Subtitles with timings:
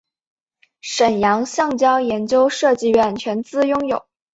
[0.81, 4.03] 沈阳橡胶研究设计院全资拥有。